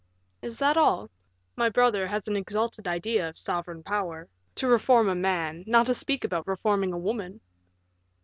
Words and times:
"Is 0.41 0.57
that 0.57 0.77
all? 0.77 1.11
My 1.55 1.69
brother 1.69 2.07
has 2.07 2.27
an 2.27 2.35
exalted 2.35 2.87
idea 2.87 3.29
of 3.29 3.37
sovereign 3.37 3.83
power. 3.83 4.27
To 4.55 4.67
reform 4.67 5.07
a 5.09 5.13
man, 5.13 5.63
not 5.67 5.85
to 5.85 5.93
speak 5.93 6.23
about 6.23 6.47
reforming 6.47 6.91
a 6.91 6.97
woman!" 6.97 7.39